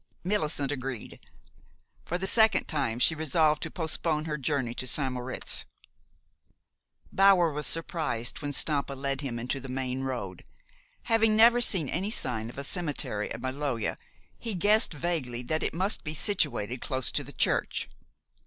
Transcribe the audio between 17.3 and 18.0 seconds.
church.